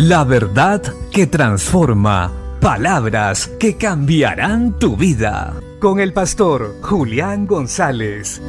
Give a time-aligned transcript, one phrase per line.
[0.00, 2.32] La verdad que transforma.
[2.60, 5.60] Palabras que cambiarán tu vida.
[5.80, 8.40] Con el pastor Julián González.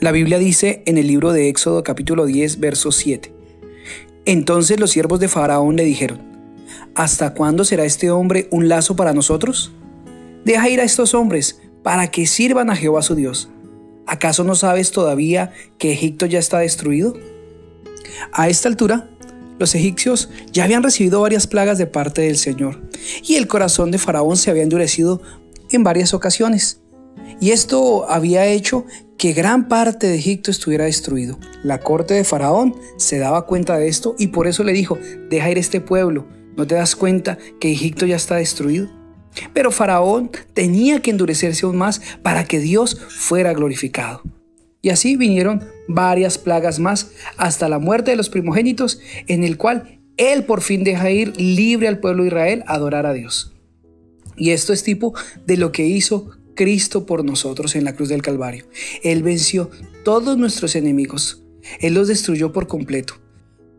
[0.00, 3.32] La Biblia dice en el libro de Éxodo capítulo 10, verso 7.
[4.26, 6.20] Entonces los siervos de Faraón le dijeron,
[6.94, 9.72] ¿Hasta cuándo será este hombre un lazo para nosotros?
[10.44, 13.48] Deja ir a estos hombres para que sirvan a Jehová su Dios.
[14.06, 17.14] ¿Acaso no sabes todavía que Egipto ya está destruido?
[18.32, 19.08] A esta altura,
[19.58, 22.82] los egipcios ya habían recibido varias plagas de parte del Señor,
[23.22, 25.22] y el corazón de Faraón se había endurecido
[25.70, 26.80] en varias ocasiones.
[27.40, 28.84] Y esto había hecho
[29.18, 31.38] que gran parte de Egipto estuviera destruido.
[31.62, 34.98] La corte de Faraón se daba cuenta de esto y por eso le dijo,
[35.30, 38.88] deja ir este pueblo, ¿no te das cuenta que Egipto ya está destruido?
[39.52, 44.22] Pero Faraón tenía que endurecerse aún más para que Dios fuera glorificado.
[44.86, 49.98] Y así vinieron varias plagas más hasta la muerte de los primogénitos, en el cual
[50.16, 53.52] él por fin deja ir libre al pueblo de Israel a adorar a Dios.
[54.36, 55.12] Y esto es tipo
[55.44, 58.64] de lo que hizo Cristo por nosotros en la cruz del Calvario.
[59.02, 59.72] Él venció
[60.04, 61.42] todos nuestros enemigos.
[61.80, 63.14] Él los destruyó por completo.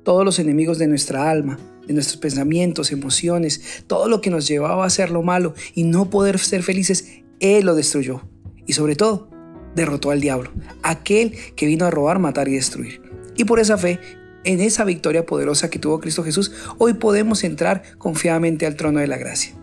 [0.04, 4.84] Todos los enemigos de nuestra alma, de nuestros pensamientos, emociones, todo lo que nos llevaba
[4.84, 8.24] a hacer lo malo y no poder ser felices, Él lo destruyó.
[8.66, 9.37] Y sobre todo,
[9.78, 10.52] derrotó al diablo,
[10.84, 13.02] aquel que vino a robar, matar y destruir.
[13.38, 14.00] Y por esa fe,
[14.44, 19.08] en esa victoria poderosa que tuvo Cristo Jesús, hoy podemos entrar confiadamente al trono de
[19.08, 19.54] la gracia.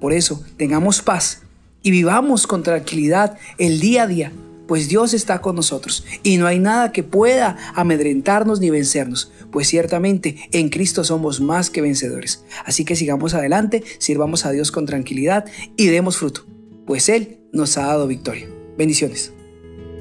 [0.00, 1.42] Por eso, tengamos paz
[1.82, 4.32] y vivamos con tranquilidad el día a día,
[4.66, 9.68] pues Dios está con nosotros y no hay nada que pueda amedrentarnos ni vencernos, pues
[9.68, 12.44] ciertamente en Cristo somos más que vencedores.
[12.64, 15.46] Así que sigamos adelante, sirvamos a Dios con tranquilidad
[15.76, 16.46] y demos fruto,
[16.86, 18.48] pues Él nos ha dado victoria.
[18.76, 19.32] Bendiciones.